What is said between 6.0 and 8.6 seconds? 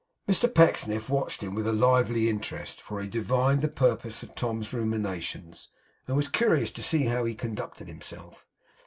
and was curious to see how he conducted himself.